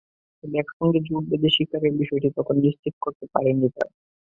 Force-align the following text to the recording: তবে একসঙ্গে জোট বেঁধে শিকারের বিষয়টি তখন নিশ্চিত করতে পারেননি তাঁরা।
তবে 0.39 0.55
একসঙ্গে 0.59 0.99
জোট 1.07 1.23
বেঁধে 1.31 1.49
শিকারের 1.55 1.93
বিষয়টি 2.01 2.27
তখন 2.37 2.55
নিশ্চিত 2.65 2.95
করতে 3.01 3.25
পারেননি 3.33 3.67
তাঁরা। 3.69 3.91